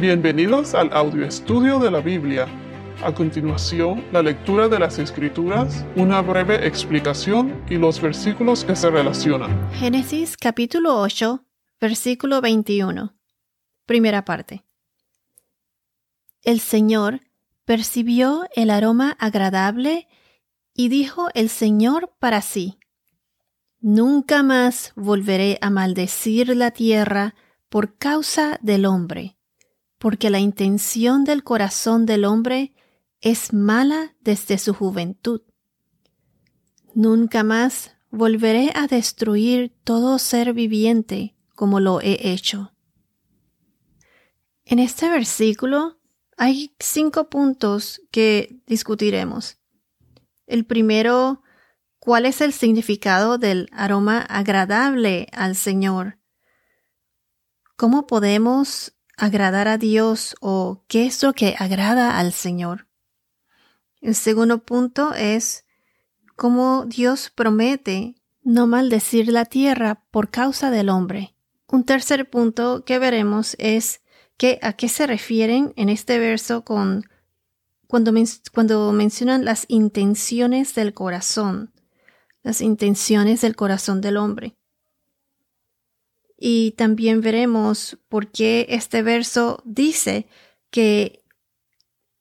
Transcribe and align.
Bienvenidos 0.00 0.74
al 0.74 0.90
audio 0.94 1.26
estudio 1.26 1.78
de 1.78 1.90
la 1.90 2.00
Biblia. 2.00 2.46
A 3.04 3.12
continuación, 3.12 4.02
la 4.12 4.22
lectura 4.22 4.66
de 4.66 4.78
las 4.78 4.98
Escrituras, 4.98 5.84
una 5.94 6.22
breve 6.22 6.66
explicación 6.66 7.62
y 7.68 7.74
los 7.74 8.00
versículos 8.00 8.64
que 8.64 8.74
se 8.74 8.88
relacionan. 8.88 9.70
Génesis 9.72 10.38
capítulo 10.38 10.98
8, 10.98 11.44
versículo 11.82 12.40
21. 12.40 13.14
Primera 13.84 14.24
parte. 14.24 14.64
El 16.44 16.60
Señor 16.60 17.20
percibió 17.66 18.46
el 18.56 18.70
aroma 18.70 19.18
agradable 19.20 20.08
y 20.72 20.88
dijo 20.88 21.28
el 21.34 21.50
Señor 21.50 22.14
para 22.18 22.40
sí, 22.40 22.78
Nunca 23.80 24.42
más 24.42 24.94
volveré 24.96 25.58
a 25.60 25.68
maldecir 25.68 26.56
la 26.56 26.70
tierra 26.70 27.34
por 27.68 27.98
causa 27.98 28.58
del 28.62 28.86
hombre 28.86 29.36
porque 30.00 30.30
la 30.30 30.38
intención 30.38 31.24
del 31.24 31.44
corazón 31.44 32.06
del 32.06 32.24
hombre 32.24 32.72
es 33.20 33.52
mala 33.52 34.16
desde 34.22 34.56
su 34.56 34.72
juventud. 34.72 35.42
Nunca 36.94 37.44
más 37.44 37.92
volveré 38.10 38.72
a 38.74 38.86
destruir 38.86 39.76
todo 39.84 40.18
ser 40.18 40.54
viviente 40.54 41.36
como 41.54 41.80
lo 41.80 42.00
he 42.00 42.32
hecho. 42.32 42.72
En 44.64 44.78
este 44.78 45.10
versículo 45.10 46.00
hay 46.38 46.74
cinco 46.78 47.28
puntos 47.28 48.00
que 48.10 48.58
discutiremos. 48.66 49.58
El 50.46 50.64
primero, 50.64 51.42
¿cuál 51.98 52.24
es 52.24 52.40
el 52.40 52.54
significado 52.54 53.36
del 53.36 53.68
aroma 53.70 54.20
agradable 54.20 55.26
al 55.32 55.56
Señor? 55.56 56.18
¿Cómo 57.76 58.06
podemos 58.06 58.94
agradar 59.20 59.68
a 59.68 59.78
Dios 59.78 60.34
o 60.40 60.82
qué 60.88 61.06
es 61.06 61.22
lo 61.22 61.34
que 61.34 61.54
agrada 61.58 62.18
al 62.18 62.32
Señor. 62.32 62.88
El 64.00 64.14
segundo 64.14 64.64
punto 64.64 65.12
es 65.14 65.64
cómo 66.36 66.86
Dios 66.86 67.30
promete 67.34 68.14
no 68.42 68.66
maldecir 68.66 69.28
la 69.28 69.44
tierra 69.44 70.02
por 70.10 70.30
causa 70.30 70.70
del 70.70 70.88
hombre. 70.88 71.34
Un 71.68 71.84
tercer 71.84 72.30
punto 72.30 72.84
que 72.84 72.98
veremos 72.98 73.56
es 73.58 74.00
que 74.38 74.58
a 74.62 74.72
qué 74.72 74.88
se 74.88 75.06
refieren 75.06 75.74
en 75.76 75.90
este 75.90 76.18
verso 76.18 76.64
con 76.64 77.04
cuando, 77.86 78.12
cuando 78.54 78.90
mencionan 78.92 79.44
las 79.44 79.66
intenciones 79.68 80.74
del 80.74 80.94
corazón, 80.94 81.74
las 82.42 82.62
intenciones 82.62 83.42
del 83.42 83.54
corazón 83.54 84.00
del 84.00 84.16
hombre. 84.16 84.56
Y 86.42 86.70
también 86.72 87.20
veremos 87.20 87.98
por 88.08 88.28
qué 88.28 88.64
este 88.70 89.02
verso 89.02 89.62
dice 89.66 90.26
que 90.70 91.22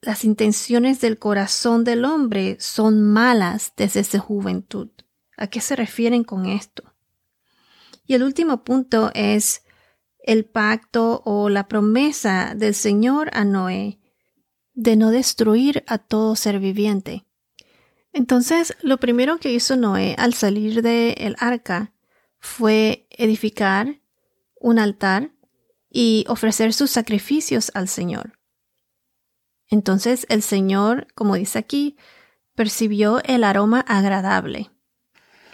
las 0.02 0.26
intenciones 0.26 1.00
del 1.00 1.18
corazón 1.18 1.86
del 1.86 2.04
hombre 2.04 2.58
son 2.60 3.02
malas 3.02 3.72
desde 3.78 4.04
su 4.04 4.20
juventud. 4.20 4.90
¿A 5.38 5.48
qué 5.48 5.62
se 5.62 5.78
refieren 5.78 6.26
con 6.26 6.48
esto? 6.48 6.84
Y 8.06 8.14
el 8.14 8.24
último 8.24 8.66
punto 8.66 9.10
es 9.14 9.64
el 10.22 10.44
pacto 10.44 11.22
o 11.24 11.48
la 11.48 11.70
promesa 11.70 12.56
del 12.58 12.76
Señor 12.76 13.30
a 13.32 13.46
Noé 13.46 14.00
de 14.74 14.98
no 14.98 15.12
destruir 15.12 15.86
a 15.88 15.98
todo 15.98 16.36
ser 16.36 16.60
viviente. 16.60 17.26
Entonces, 18.12 18.76
lo 18.82 18.98
primero 18.98 19.38
que 19.38 19.54
hizo 19.54 19.78
Noé 19.78 20.14
al 20.18 20.34
salir 20.34 20.82
del 20.82 21.38
arca 21.40 21.94
fue 22.40 23.08
edificar 23.12 24.02
un 24.60 24.80
altar 24.80 25.32
y 25.90 26.26
ofrecer 26.28 26.74
sus 26.74 26.92
sacrificios 26.92 27.72
al 27.74 27.88
Señor. 27.88 28.40
Entonces 29.68 30.26
el 30.30 30.42
Señor, 30.42 31.08
como 31.16 31.36
dice 31.36 31.60
aquí, 31.60 31.98
percibió 32.56 33.22
el 33.24 33.44
aroma 33.44 33.82
agradable. 33.88 34.72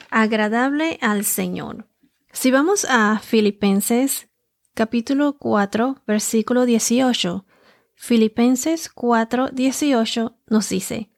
Agradable 0.10 0.98
al 1.02 1.26
Señor. 1.26 1.88
Si 2.32 2.52
vamos 2.52 2.86
a 2.90 3.20
Filipenses 3.20 4.30
capítulo 4.74 5.38
4, 5.38 6.04
versículo 6.06 6.66
18, 6.66 7.46
Filipenses 7.94 8.90
4, 8.90 9.50
18 9.50 10.38
nos 10.48 10.70
dice, 10.70 11.12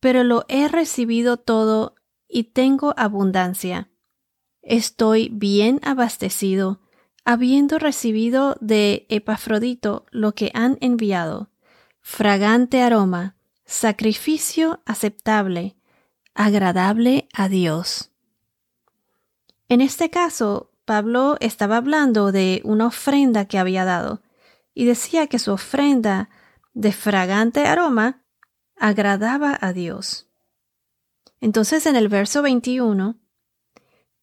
Pero 0.00 0.22
lo 0.22 0.44
he 0.48 0.68
recibido 0.68 1.38
todo 1.38 1.94
y 2.28 2.44
tengo 2.52 2.94
abundancia 2.96 3.90
Estoy 4.66 5.28
bien 5.28 5.78
abastecido, 5.84 6.80
habiendo 7.24 7.78
recibido 7.78 8.56
de 8.60 9.06
Epafrodito 9.08 10.06
lo 10.10 10.34
que 10.34 10.50
han 10.54 10.76
enviado, 10.80 11.50
fragante 12.00 12.82
aroma, 12.82 13.36
sacrificio 13.64 14.82
aceptable, 14.84 15.76
agradable 16.34 17.28
a 17.32 17.48
Dios. 17.48 18.10
En 19.68 19.80
este 19.80 20.10
caso, 20.10 20.72
Pablo 20.84 21.36
estaba 21.38 21.76
hablando 21.76 22.32
de 22.32 22.60
una 22.64 22.88
ofrenda 22.88 23.44
que 23.44 23.60
había 23.60 23.84
dado, 23.84 24.20
y 24.74 24.84
decía 24.84 25.28
que 25.28 25.38
su 25.38 25.52
ofrenda 25.52 26.28
de 26.74 26.90
fragante 26.90 27.68
aroma 27.68 28.24
agradaba 28.76 29.56
a 29.60 29.72
Dios. 29.72 30.26
Entonces 31.40 31.86
en 31.86 31.94
el 31.94 32.08
verso 32.08 32.42
21 32.42 33.16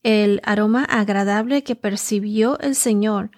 el 0.03 0.41
aroma 0.43 0.83
agradable 0.83 1.63
que 1.63 1.75
percibió 1.75 2.59
el 2.59 2.75
Señor 2.75 3.31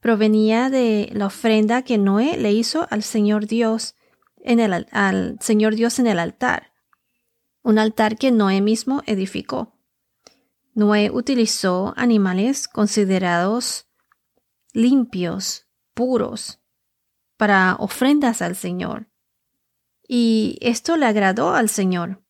provenía 0.00 0.68
de 0.68 1.08
la 1.12 1.26
ofrenda 1.26 1.82
que 1.82 1.96
Noé 1.96 2.36
le 2.36 2.52
hizo 2.52 2.88
al 2.90 3.04
Señor 3.04 3.46
Dios 3.46 3.94
en 4.38 4.58
el, 4.58 4.86
al 4.90 5.38
Señor 5.40 5.76
Dios 5.76 6.00
en 6.00 6.08
el 6.08 6.18
altar, 6.18 6.72
un 7.62 7.78
altar 7.78 8.18
que 8.18 8.32
Noé 8.32 8.60
mismo 8.60 9.02
edificó. 9.06 9.78
Noé 10.74 11.10
utilizó 11.10 11.94
animales 11.96 12.66
considerados 12.66 13.86
limpios, 14.72 15.68
puros, 15.94 16.60
para 17.36 17.76
ofrendas 17.78 18.42
al 18.42 18.56
Señor. 18.56 19.08
Y 20.08 20.58
esto 20.60 20.96
le 20.96 21.06
agradó 21.06 21.54
al 21.54 21.68
Señor. 21.68 22.24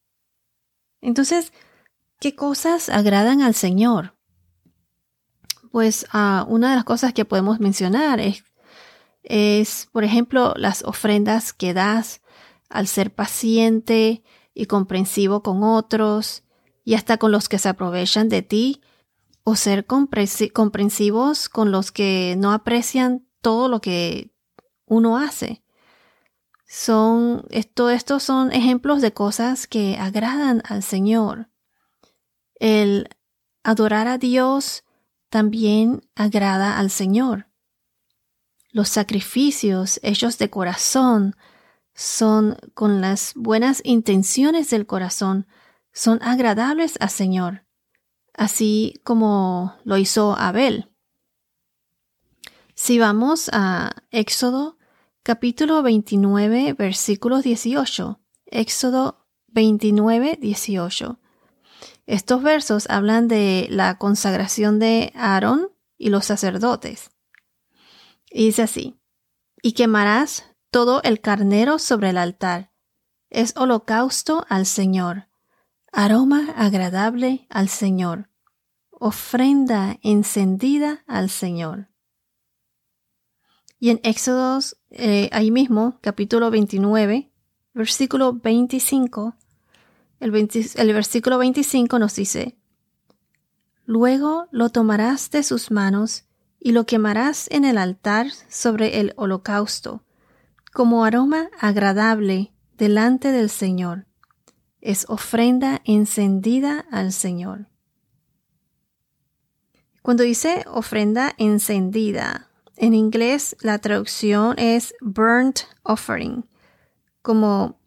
Entonces, 1.00 1.52
¿Qué 2.22 2.36
cosas 2.36 2.88
agradan 2.88 3.42
al 3.42 3.56
Señor? 3.56 4.14
Pues 5.72 6.06
ah, 6.12 6.46
una 6.48 6.70
de 6.70 6.76
las 6.76 6.84
cosas 6.84 7.12
que 7.12 7.24
podemos 7.24 7.58
mencionar 7.58 8.20
es, 8.20 8.44
es, 9.24 9.88
por 9.90 10.04
ejemplo, 10.04 10.54
las 10.56 10.84
ofrendas 10.84 11.52
que 11.52 11.74
das 11.74 12.20
al 12.70 12.86
ser 12.86 13.12
paciente 13.12 14.22
y 14.54 14.66
comprensivo 14.66 15.42
con 15.42 15.64
otros 15.64 16.44
y 16.84 16.94
hasta 16.94 17.18
con 17.18 17.32
los 17.32 17.48
que 17.48 17.58
se 17.58 17.70
aprovechan 17.70 18.28
de 18.28 18.42
ti 18.42 18.82
o 19.42 19.56
ser 19.56 19.84
comprensivos 19.84 21.48
con 21.48 21.72
los 21.72 21.90
que 21.90 22.36
no 22.38 22.52
aprecian 22.52 23.26
todo 23.40 23.66
lo 23.66 23.80
que 23.80 24.30
uno 24.86 25.16
hace. 25.16 25.64
Son, 26.68 27.44
esto, 27.50 27.90
estos 27.90 28.22
son 28.22 28.52
ejemplos 28.52 29.02
de 29.02 29.12
cosas 29.12 29.66
que 29.66 29.96
agradan 29.96 30.62
al 30.68 30.84
Señor. 30.84 31.48
El 32.62 33.08
adorar 33.64 34.06
a 34.06 34.18
Dios 34.18 34.84
también 35.30 36.08
agrada 36.14 36.78
al 36.78 36.90
Señor. 36.90 37.48
Los 38.70 38.88
sacrificios 38.88 39.98
hechos 40.04 40.38
de 40.38 40.48
corazón 40.48 41.34
son 41.92 42.56
con 42.74 43.00
las 43.00 43.32
buenas 43.34 43.82
intenciones 43.84 44.70
del 44.70 44.86
corazón, 44.86 45.48
son 45.92 46.22
agradables 46.22 46.94
al 47.00 47.10
Señor, 47.10 47.64
así 48.32 48.94
como 49.02 49.74
lo 49.82 49.96
hizo 49.96 50.38
Abel. 50.38 50.88
Si 52.76 53.00
vamos 53.00 53.50
a 53.52 53.90
Éxodo 54.12 54.78
capítulo 55.24 55.82
29 55.82 56.74
versículos 56.74 57.42
18, 57.42 58.20
Éxodo 58.46 59.26
29 59.48 60.38
18. 60.40 61.18
Estos 62.06 62.42
versos 62.42 62.90
hablan 62.90 63.28
de 63.28 63.68
la 63.70 63.98
consagración 63.98 64.78
de 64.78 65.12
Aarón 65.14 65.70
y 65.96 66.10
los 66.10 66.24
sacerdotes. 66.24 67.10
Y 68.30 68.46
dice 68.46 68.62
así, 68.62 68.98
y 69.62 69.72
quemarás 69.72 70.44
todo 70.70 71.02
el 71.04 71.20
carnero 71.20 71.78
sobre 71.78 72.10
el 72.10 72.18
altar. 72.18 72.72
Es 73.30 73.54
holocausto 73.56 74.44
al 74.48 74.66
Señor, 74.66 75.28
aroma 75.92 76.52
agradable 76.56 77.46
al 77.50 77.68
Señor, 77.68 78.28
ofrenda 78.90 79.98
encendida 80.02 81.04
al 81.06 81.30
Señor. 81.30 81.88
Y 83.78 83.90
en 83.90 84.00
Éxodo, 84.02 84.60
eh, 84.90 85.28
ahí 85.32 85.50
mismo, 85.50 85.98
capítulo 86.00 86.50
29, 86.50 87.32
versículo 87.74 88.32
25, 88.34 89.36
el, 90.22 90.92
versículo 90.92 91.38
25 91.38 91.98
nos 91.98 92.14
dice, 92.14 92.56
Luego 93.84 94.46
lo 94.52 94.70
tomarás 94.70 95.30
de 95.30 95.42
sus 95.42 95.72
manos 95.72 96.24
y 96.60 96.70
lo 96.70 96.86
quemarás 96.86 97.50
en 97.50 97.64
el 97.64 97.76
altar 97.76 98.28
sobre 98.48 99.00
el 99.00 99.12
holocausto, 99.16 100.04
como 100.72 101.04
aroma 101.04 101.50
agradable 101.58 102.52
delante 102.78 103.32
del 103.32 103.50
Señor. 103.50 104.06
Es 104.80 105.06
ofrenda 105.08 105.80
encendida 105.84 106.86
al 106.92 107.12
Señor. 107.12 107.66
Cuando 110.02 110.22
dice 110.22 110.64
ofrenda 110.68 111.34
encendida, 111.36 112.48
en 112.76 112.94
inglés 112.94 113.56
la 113.60 113.78
traducción 113.78 114.56
es 114.56 114.94
burnt 115.00 115.60
offering, 115.82 116.46
como 117.22 117.81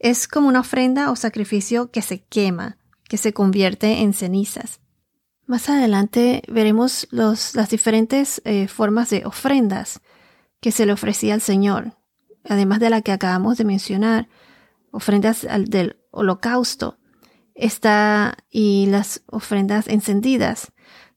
es 0.00 0.26
como 0.26 0.48
una 0.48 0.60
ofrenda 0.60 1.10
o 1.10 1.16
sacrificio 1.16 1.92
que 1.92 2.02
se 2.02 2.24
quema, 2.24 2.78
que 3.04 3.18
se 3.18 3.32
convierte 3.32 4.00
en 4.00 4.14
cenizas. 4.14 4.80
Más 5.46 5.68
adelante 5.68 6.42
veremos 6.48 7.06
las 7.10 7.70
diferentes 7.70 8.40
eh, 8.44 8.66
formas 8.66 9.10
de 9.10 9.24
ofrendas 9.26 10.00
que 10.60 10.72
se 10.72 10.86
le 10.86 10.92
ofrecía 10.92 11.34
al 11.34 11.40
Señor, 11.42 11.96
además 12.48 12.80
de 12.80 12.90
la 12.90 13.02
que 13.02 13.12
acabamos 13.12 13.58
de 13.58 13.64
mencionar, 13.64 14.28
ofrendas 14.90 15.46
del 15.66 16.00
holocausto, 16.10 16.98
está 17.54 18.38
y 18.50 18.86
las 18.86 19.22
ofrendas 19.26 19.86
encendidas, 19.86 20.72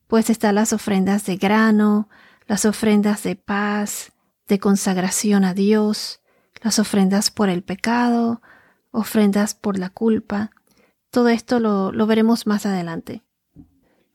pues 0.06 0.28
están 0.30 0.56
las 0.56 0.72
ofrendas 0.72 1.24
de 1.24 1.36
grano, 1.36 2.08
las 2.46 2.66
ofrendas 2.66 3.22
de 3.22 3.36
paz, 3.36 4.12
de 4.46 4.58
consagración 4.58 5.44
a 5.44 5.54
Dios, 5.54 6.20
las 6.62 6.78
ofrendas 6.78 7.30
por 7.30 7.48
el 7.48 7.62
pecado, 7.62 8.42
ofrendas 8.94 9.54
por 9.54 9.78
la 9.78 9.90
culpa. 9.90 10.50
Todo 11.10 11.28
esto 11.28 11.60
lo, 11.60 11.92
lo 11.92 12.06
veremos 12.06 12.46
más 12.46 12.64
adelante. 12.64 13.22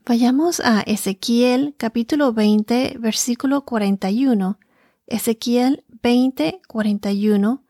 Vayamos 0.05 0.61
a 0.61 0.81
Ezequiel 0.81 1.75
capítulo 1.77 2.33
20, 2.33 2.95
versículo 2.99 3.65
41. 3.65 4.57
Ezequiel 5.05 5.83
20, 6.01 6.61
41. 6.67 7.63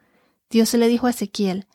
Dios 0.49 0.73
le 0.75 0.87
dijo 0.87 1.07
a 1.07 1.09
Ezequiel, 1.09 1.67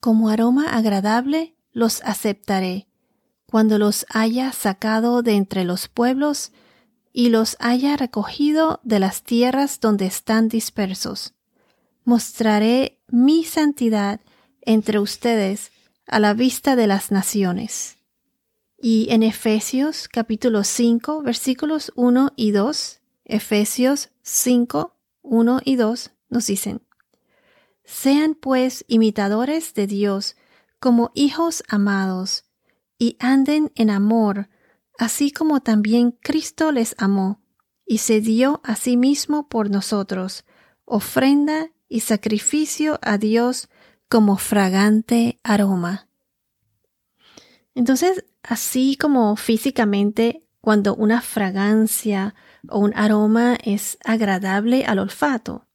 Como 0.00 0.28
aroma 0.28 0.76
agradable 0.76 1.56
los 1.72 2.00
aceptaré, 2.04 2.86
cuando 3.46 3.78
los 3.78 4.06
haya 4.10 4.52
sacado 4.52 5.22
de 5.22 5.32
entre 5.32 5.64
los 5.64 5.88
pueblos 5.88 6.52
y 7.12 7.30
los 7.30 7.56
haya 7.58 7.96
recogido 7.96 8.80
de 8.84 9.00
las 9.00 9.24
tierras 9.24 9.80
donde 9.80 10.06
están 10.06 10.48
dispersos. 10.48 11.34
Mostraré 12.04 13.00
mi 13.08 13.44
santidad 13.44 14.20
entre 14.60 14.98
ustedes 14.98 15.72
a 16.06 16.18
la 16.18 16.34
vista 16.34 16.76
de 16.76 16.86
las 16.86 17.10
naciones. 17.10 17.96
Y 18.78 19.06
en 19.10 19.22
Efesios 19.22 20.08
capítulo 20.08 20.64
5 20.64 21.22
versículos 21.22 21.92
1 21.96 22.32
y 22.36 22.50
2, 22.50 23.00
Efesios 23.24 24.10
5, 24.20 24.94
1 25.22 25.60
y 25.64 25.76
2 25.76 26.10
nos 26.28 26.46
dicen, 26.46 26.82
Sean 27.84 28.34
pues 28.34 28.84
imitadores 28.86 29.72
de 29.72 29.86
Dios 29.86 30.36
como 30.80 31.10
hijos 31.14 31.62
amados, 31.68 32.44
y 32.98 33.16
anden 33.18 33.72
en 33.76 33.88
amor, 33.88 34.50
así 34.98 35.30
como 35.30 35.60
también 35.60 36.12
Cristo 36.12 36.70
les 36.70 36.94
amó, 36.98 37.40
y 37.86 37.98
se 37.98 38.20
dio 38.20 38.60
a 38.62 38.76
sí 38.76 38.98
mismo 38.98 39.48
por 39.48 39.70
nosotros, 39.70 40.44
ofrenda 40.84 41.70
y 41.94 42.00
sacrificio 42.00 42.98
a 43.02 43.18
Dios 43.18 43.68
como 44.08 44.36
fragante 44.36 45.38
aroma. 45.44 46.08
Entonces, 47.72 48.24
así 48.42 48.96
como 48.96 49.36
físicamente, 49.36 50.44
cuando 50.60 50.96
una 50.96 51.20
fragancia 51.20 52.34
o 52.68 52.80
un 52.80 52.92
aroma 52.96 53.56
es 53.62 53.96
agradable 54.04 54.84
al 54.84 54.98
olfato, 54.98 55.68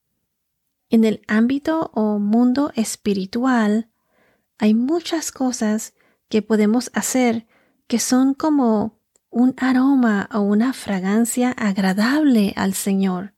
en 0.90 1.06
el 1.06 1.22
ámbito 1.30 1.90
o 1.94 2.20
mundo 2.20 2.74
espiritual 2.76 3.90
hay 4.58 4.74
muchas 4.74 5.32
cosas 5.32 5.94
que 6.28 6.42
podemos 6.42 6.92
hacer 6.94 7.48
que 7.88 8.00
son 8.00 8.34
como 8.34 9.00
un 9.30 9.56
aroma 9.56 10.28
o 10.34 10.42
una 10.42 10.74
fragancia 10.74 11.52
agradable 11.52 12.52
al 12.58 12.74
Señor, 12.74 13.36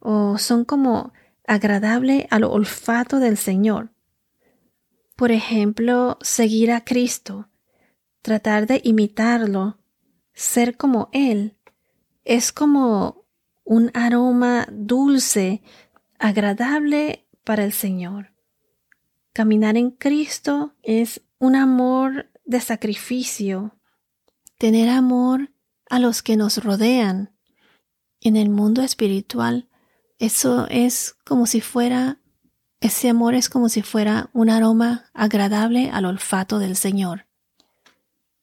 o 0.00 0.38
son 0.38 0.64
como 0.64 1.12
agradable 1.46 2.26
al 2.30 2.44
olfato 2.44 3.20
del 3.20 3.36
Señor. 3.36 3.92
Por 5.16 5.30
ejemplo, 5.30 6.18
seguir 6.20 6.72
a 6.72 6.84
Cristo, 6.84 7.48
tratar 8.22 8.66
de 8.66 8.80
imitarlo, 8.84 9.78
ser 10.32 10.76
como 10.76 11.08
Él, 11.12 11.56
es 12.24 12.52
como 12.52 13.26
un 13.64 13.90
aroma 13.94 14.66
dulce, 14.72 15.62
agradable 16.18 17.26
para 17.44 17.64
el 17.64 17.72
Señor. 17.72 18.32
Caminar 19.32 19.76
en 19.76 19.90
Cristo 19.90 20.74
es 20.82 21.22
un 21.38 21.56
amor 21.56 22.30
de 22.44 22.60
sacrificio, 22.60 23.76
tener 24.58 24.88
amor 24.88 25.52
a 25.90 25.98
los 25.98 26.22
que 26.22 26.36
nos 26.36 26.62
rodean. 26.62 27.34
En 28.20 28.36
el 28.36 28.48
mundo 28.48 28.82
espiritual, 28.82 29.68
eso 30.18 30.66
es 30.70 31.16
como 31.24 31.46
si 31.46 31.60
fuera, 31.60 32.18
ese 32.80 33.08
amor 33.08 33.34
es 33.34 33.48
como 33.48 33.68
si 33.68 33.82
fuera 33.82 34.30
un 34.32 34.50
aroma 34.50 35.06
agradable 35.12 35.90
al 35.90 36.04
olfato 36.04 36.58
del 36.58 36.76
Señor. 36.76 37.26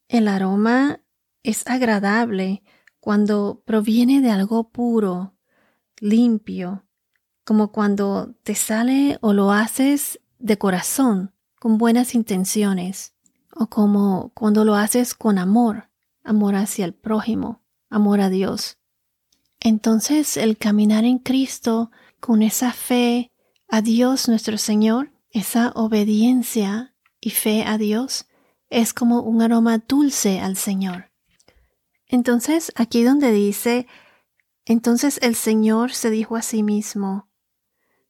El 0.07 0.27
aroma 0.27 0.99
es 1.43 1.65
agradable 1.67 2.63
cuando 2.99 3.63
proviene 3.65 4.21
de 4.21 4.31
algo 4.31 4.69
puro, 4.69 5.33
limpio, 5.99 6.83
como 7.43 7.71
cuando 7.71 8.35
te 8.43 8.55
sale 8.55 9.17
o 9.21 9.33
lo 9.33 9.51
haces 9.51 10.19
de 10.39 10.57
corazón, 10.57 11.33
con 11.59 11.77
buenas 11.77 12.15
intenciones, 12.15 13.13
o 13.55 13.67
como 13.67 14.31
cuando 14.33 14.65
lo 14.65 14.75
haces 14.75 15.13
con 15.13 15.37
amor, 15.37 15.89
amor 16.23 16.55
hacia 16.55 16.85
el 16.85 16.93
prójimo, 16.93 17.61
amor 17.89 18.21
a 18.21 18.29
Dios. 18.29 18.77
Entonces 19.61 20.37
el 20.37 20.57
caminar 20.57 21.05
en 21.05 21.19
Cristo 21.19 21.91
con 22.19 22.41
esa 22.41 22.73
fe 22.73 23.31
a 23.69 23.81
Dios 23.81 24.27
nuestro 24.27 24.57
Señor, 24.57 25.13
esa 25.29 25.71
obediencia 25.75 26.95
y 27.21 27.29
fe 27.29 27.63
a 27.63 27.77
Dios, 27.77 28.25
es 28.69 28.93
como 28.93 29.21
un 29.21 29.41
aroma 29.41 29.77
dulce 29.77 30.39
al 30.39 30.57
Señor. 30.57 31.11
Entonces, 32.07 32.71
aquí 32.75 33.03
donde 33.03 33.31
dice, 33.31 33.87
entonces 34.65 35.19
el 35.21 35.35
Señor 35.35 35.93
se 35.93 36.09
dijo 36.09 36.35
a 36.35 36.41
sí 36.41 36.63
mismo 36.63 37.29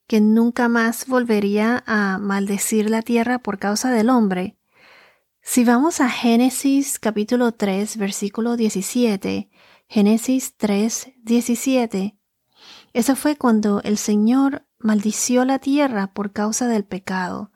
que 0.07 0.21
nunca 0.21 0.69
más 0.69 1.05
volvería 1.07 1.83
a 1.85 2.17
maldecir 2.17 2.89
la 2.89 3.01
tierra 3.01 3.39
por 3.39 3.59
causa 3.59 3.91
del 3.91 4.09
hombre. 4.09 4.57
Si 5.41 5.63
vamos 5.63 6.01
a 6.01 6.09
Génesis 6.09 6.97
capítulo 6.97 7.51
3, 7.51 7.97
versículo 7.97 8.57
17, 8.57 9.49
Génesis 9.93 10.55
3, 10.55 11.15
17, 11.21 12.17
eso 12.93 13.15
fue 13.17 13.35
cuando 13.35 13.81
el 13.81 13.97
Señor 13.97 14.65
maldició 14.79 15.43
la 15.43 15.59
tierra 15.59 16.13
por 16.13 16.31
causa 16.31 16.69
del 16.69 16.85
pecado 16.85 17.51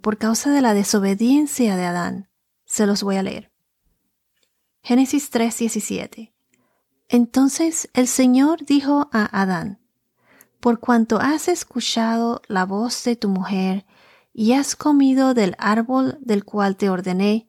por 0.00 0.18
causa 0.18 0.52
de 0.52 0.60
la 0.60 0.72
desobediencia 0.72 1.74
de 1.74 1.84
Adán. 1.84 2.30
Se 2.64 2.86
los 2.86 3.02
voy 3.02 3.16
a 3.16 3.24
leer. 3.24 3.50
Génesis 4.84 5.32
3:17. 5.32 6.32
Entonces 7.08 7.90
el 7.92 8.06
Señor 8.06 8.64
dijo 8.64 9.10
a 9.12 9.42
Adán, 9.42 9.80
Por 10.60 10.78
cuanto 10.78 11.18
has 11.18 11.48
escuchado 11.48 12.40
la 12.46 12.66
voz 12.66 13.02
de 13.02 13.16
tu 13.16 13.28
mujer 13.28 13.84
y 14.32 14.52
has 14.52 14.76
comido 14.76 15.34
del 15.34 15.56
árbol 15.58 16.18
del 16.20 16.44
cual 16.44 16.76
te 16.76 16.88
ordené, 16.88 17.48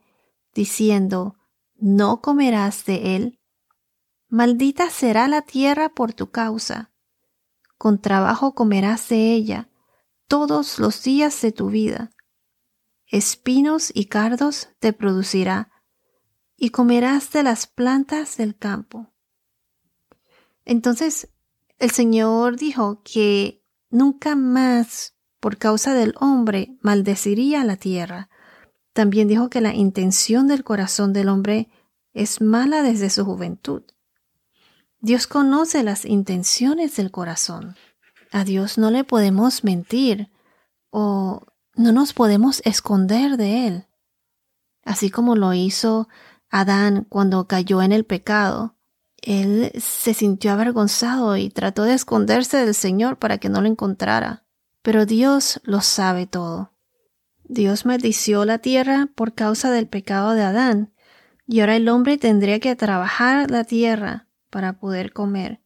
diciendo, 0.56 1.36
No 1.76 2.22
comerás 2.22 2.86
de 2.86 3.16
él, 3.16 3.40
maldita 4.34 4.90
será 4.90 5.28
la 5.28 5.44
tierra 5.44 5.90
por 5.90 6.14
tu 6.14 6.32
causa, 6.32 6.90
con 7.78 8.02
trabajo 8.02 8.56
comerás 8.56 9.10
de 9.10 9.32
ella, 9.32 9.70
todos 10.28 10.80
los 10.80 11.04
días 11.04 11.40
de 11.44 11.52
tu 11.52 11.70
vida. 11.70 12.10
Espinos 13.06 13.92
y 13.94 14.06
cardos 14.06 14.70
te 14.80 14.92
producirá, 14.92 15.72
y 16.58 16.72
comerás 16.72 17.32
de 17.32 17.44
las 17.44 17.68
plantas 17.68 18.36
del 18.38 18.58
campo. 18.58 19.14
Entonces 20.66 21.30
el 21.78 21.92
Señor 21.92 22.58
dijo 22.58 23.04
que 23.04 23.64
nunca 23.92 24.36
más 24.36 25.14
por 25.40 25.60
causa 25.60 25.94
del 25.94 26.16
hombre 26.20 26.76
maldeciría 26.82 27.64
la 27.64 27.78
tierra. 27.78 28.32
También 28.94 29.28
dijo 29.28 29.52
que 29.52 29.62
la 29.62 29.76
intención 29.76 30.48
del 30.48 30.64
corazón 30.64 31.14
del 31.14 31.30
hombre 31.30 31.70
es 32.14 32.42
mala 32.42 32.82
desde 32.82 33.12
su 33.12 33.26
juventud. 33.26 33.84
Dios 35.04 35.28
conoce 35.28 35.84
las 35.84 36.06
intenciones 36.06 36.96
del 36.96 37.12
corazón. 37.12 37.76
A 38.32 38.44
Dios 38.44 38.80
no 38.80 38.90
le 38.90 39.04
podemos 39.04 39.64
mentir 39.64 40.32
o 40.90 41.46
no 41.76 41.92
nos 41.92 42.14
podemos 42.14 42.64
esconder 42.66 43.38
de 43.38 43.68
Él. 43.68 43.88
Así 44.84 45.12
como 45.12 45.36
lo 45.36 45.54
hizo 45.54 46.08
Adán 46.50 47.06
cuando 47.08 47.48
cayó 47.48 47.84
en 47.84 47.92
el 47.92 48.06
pecado 48.06 48.74
él 49.24 49.72
se 49.80 50.14
sintió 50.14 50.52
avergonzado 50.52 51.38
y 51.38 51.50
trató 51.50 51.84
de 51.84 51.94
esconderse 51.94 52.58
del 52.58 52.76
Señor 52.76 53.18
para 53.18 53.38
que 53.38 53.48
no 53.48 53.62
lo 53.62 53.70
encontrara. 53.70 54.44
Pero 54.82 55.06
Dios 55.06 55.62
lo 55.64 55.80
sabe 55.80 56.28
todo. 56.28 56.74
Dios 57.46 57.86
maldició 57.86 58.44
la 58.44 58.60
tierra 58.60 59.08
por 59.16 59.34
causa 59.34 59.72
del 59.72 59.88
pecado 59.88 60.34
de 60.34 60.44
Adán, 60.44 60.94
y 61.48 61.62
ahora 61.62 61.78
el 61.78 61.88
hombre 61.88 62.18
tendría 62.18 62.60
que 62.60 62.76
trabajar 62.76 63.50
la 63.50 63.64
tierra 63.64 64.28
para 64.54 64.74
poder 64.74 65.14
comer. 65.14 65.62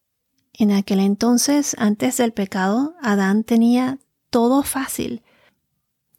En 0.53 0.71
aquel 0.71 1.01
entonces, 1.01 1.75
antes 1.77 2.15
del 2.15 2.31
pecado, 2.31 2.95
Adán 3.01 3.43
tenía 3.43 3.99
todo 4.29 4.63
fácil. 4.63 5.23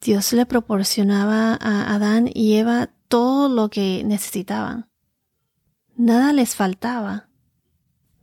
Dios 0.02 0.34
le 0.34 0.44
proporcionaba 0.44 1.54
a 1.54 1.94
Adán 1.94 2.30
y 2.32 2.56
Eva 2.56 2.90
todo 3.08 3.48
lo 3.48 3.70
que 3.70 4.04
necesitaban. 4.04 4.90
Nada 5.96 6.34
les 6.34 6.54
faltaba. 6.54 7.30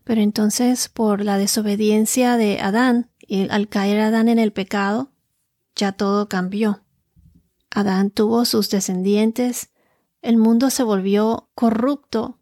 Pero 0.04 0.22
entonces 0.22 0.90
por 0.90 1.24
la 1.24 1.40
desobediencia 1.40 2.38
de 2.38 2.60
Adán, 2.62 3.10
y 3.20 3.50
al 3.50 3.68
caer 3.68 4.00
Adán 4.00 4.30
en 4.30 4.38
el 4.38 4.54
pecado, 4.54 5.12
ya 5.76 5.92
todo 5.92 6.30
cambió. 6.30 6.84
Adán 7.72 8.12
tuvo 8.12 8.46
sus 8.46 8.70
descendientes, 8.70 9.72
el 10.22 10.38
mundo 10.38 10.70
se 10.70 10.84
volvió 10.84 11.50
corrupto, 11.56 12.38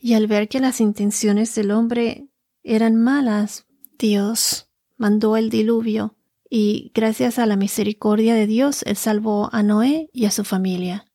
y 0.00 0.14
al 0.14 0.26
ver 0.26 0.48
que 0.48 0.60
las 0.60 0.80
intenciones 0.80 1.54
del 1.54 1.70
hombre 1.70 2.28
eran 2.62 2.96
malas, 2.96 3.66
Dios 3.98 4.68
mandó 4.96 5.36
el 5.36 5.50
diluvio, 5.50 6.16
y 6.48 6.92
gracias 6.94 7.38
a 7.38 7.46
la 7.46 7.56
misericordia 7.56 8.34
de 8.34 8.46
Dios, 8.46 8.82
Él 8.84 8.96
salvó 8.96 9.48
a 9.52 9.62
Noé 9.62 10.10
y 10.12 10.26
a 10.26 10.30
su 10.30 10.44
familia. 10.44 11.06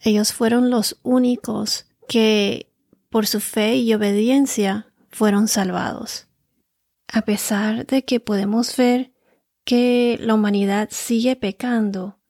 Ellos 0.00 0.32
fueron 0.32 0.70
los 0.70 1.00
únicos 1.02 1.86
que, 2.08 2.72
por 3.10 3.26
su 3.26 3.40
fe 3.40 3.76
y 3.76 3.92
obediencia, 3.94 4.92
fueron 5.10 5.48
salvados. 5.48 6.28
A 7.08 7.22
pesar 7.22 7.86
de 7.86 8.04
que 8.04 8.20
podemos 8.20 8.76
ver 8.76 9.12
que 9.64 10.18
la 10.20 10.34
humanidad 10.34 10.88
sigue 10.92 11.34
pecando, 11.36 12.20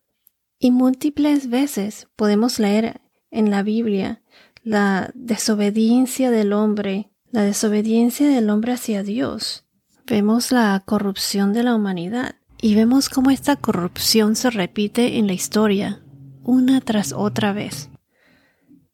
y 0.58 0.70
múltiples 0.70 1.50
veces 1.50 2.08
podemos 2.16 2.58
leer 2.58 3.02
en 3.30 3.50
la 3.50 3.62
Biblia 3.62 4.22
la 4.66 5.12
desobediencia 5.14 6.32
del 6.32 6.52
hombre, 6.52 7.12
la 7.30 7.42
desobediencia 7.42 8.26
del 8.28 8.50
hombre 8.50 8.72
hacia 8.72 9.04
Dios. 9.04 9.64
Vemos 10.06 10.50
la 10.50 10.82
corrupción 10.84 11.52
de 11.52 11.62
la 11.62 11.76
humanidad 11.76 12.34
y 12.60 12.74
vemos 12.74 13.08
cómo 13.08 13.30
esta 13.30 13.54
corrupción 13.54 14.34
se 14.34 14.50
repite 14.50 15.18
en 15.18 15.28
la 15.28 15.34
historia, 15.34 16.02
una 16.42 16.80
tras 16.80 17.12
otra 17.12 17.52
vez. 17.52 17.90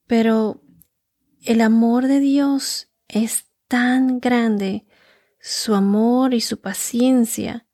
Pero 0.07 0.62
el 1.41 1.62
amor 1.62 2.07
de 2.07 2.21
Dios 2.21 2.91
es 3.09 3.47
tan 3.67 4.21
grande, 4.21 4.85
su 5.41 5.75
amor 5.75 6.35
y 6.35 6.43
su 6.43 6.61
paciencia. 6.61 7.67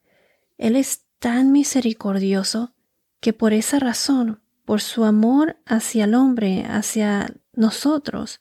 Él 0.56 0.76
es 0.76 1.02
tan 1.18 1.50
misericordioso 1.50 2.76
que 3.18 3.32
por 3.32 3.52
esa 3.52 3.80
razón, 3.80 4.40
por 4.64 4.82
su 4.82 5.02
amor 5.02 5.60
hacia 5.66 6.04
el 6.04 6.14
hombre, 6.14 6.64
hacia 6.64 7.34
nosotros, 7.58 8.40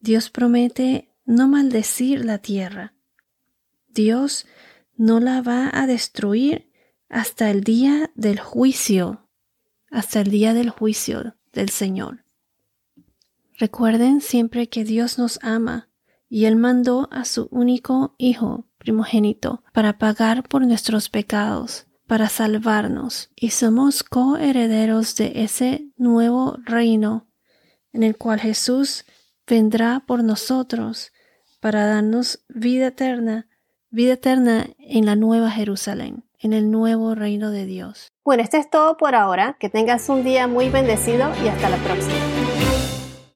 Dios 0.00 0.28
promete 0.28 1.10
no 1.24 1.48
maldecir 1.48 2.24
la 2.24 2.38
tierra. 2.38 2.94
Dios 3.88 4.46
no 4.96 5.18
la 5.18 5.40
va 5.40 5.70
a 5.72 5.86
destruir 5.86 6.70
hasta 7.08 7.50
el 7.50 7.64
día 7.64 8.12
del 8.14 8.38
juicio, 8.38 9.30
hasta 9.90 10.20
el 10.20 10.30
día 10.30 10.52
del 10.52 10.68
juicio 10.68 11.36
del 11.52 11.70
Señor. 11.70 12.26
Recuerden 13.58 14.20
siempre 14.20 14.68
que 14.68 14.84
Dios 14.84 15.18
nos 15.18 15.38
ama 15.42 15.88
y 16.28 16.44
Él 16.44 16.56
mandó 16.56 17.08
a 17.10 17.24
su 17.24 17.48
único 17.50 18.14
Hijo 18.18 18.66
primogénito 18.76 19.64
para 19.72 19.96
pagar 19.96 20.46
por 20.46 20.66
nuestros 20.66 21.08
pecados, 21.08 21.86
para 22.06 22.28
salvarnos, 22.28 23.30
y 23.36 23.50
somos 23.50 24.02
coherederos 24.02 25.16
de 25.16 25.32
ese 25.36 25.88
nuevo 25.96 26.58
reino 26.64 27.26
en 27.94 28.02
el 28.02 28.18
cual 28.18 28.40
Jesús 28.40 29.06
vendrá 29.46 30.02
por 30.06 30.22
nosotros 30.22 31.12
para 31.60 31.86
darnos 31.86 32.44
vida 32.48 32.88
eterna, 32.88 33.48
vida 33.88 34.14
eterna 34.14 34.66
en 34.78 35.06
la 35.06 35.16
nueva 35.16 35.50
Jerusalén, 35.50 36.24
en 36.38 36.52
el 36.52 36.70
nuevo 36.70 37.14
reino 37.14 37.50
de 37.50 37.64
Dios. 37.64 38.08
Bueno, 38.24 38.42
esto 38.42 38.58
es 38.58 38.68
todo 38.68 38.98
por 38.98 39.14
ahora. 39.14 39.56
Que 39.58 39.70
tengas 39.70 40.08
un 40.10 40.24
día 40.24 40.46
muy 40.46 40.68
bendecido 40.68 41.30
y 41.42 41.48
hasta 41.48 41.70
la 41.70 41.78
próxima. 41.78 42.33